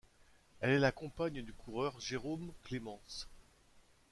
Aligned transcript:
Elle 0.61 0.71
est 0.71 0.79
la 0.79 0.91
compagne 0.91 1.43
du 1.43 1.53
coureur 1.53 1.99
Jérôme 2.01 2.51
Clementz. 2.63 3.27